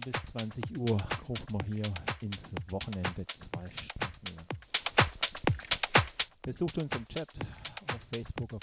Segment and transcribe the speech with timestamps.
[0.00, 0.98] bis 20 Uhr
[1.28, 4.46] rufen wir hier ins Wochenende zwei Stunden.
[6.42, 7.28] Besucht uns im Chat
[7.92, 8.60] auf Facebook, auf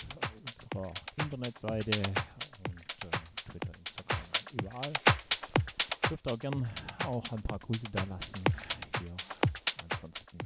[0.74, 4.18] unserer Internetseite und äh, Twitter, Instagram,
[4.60, 4.94] überall.
[6.10, 6.69] Dürft auch gern
[7.06, 8.42] auch ein paar Grüße da lassen
[9.00, 9.16] hier.
[9.92, 10.38] Ansonsten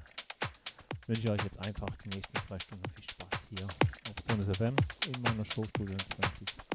[1.08, 4.76] wünsche ich euch jetzt einfach die nächsten zwei Stunden viel Spaß hier auf Sonus FM
[5.08, 6.71] in meiner Show Studio 20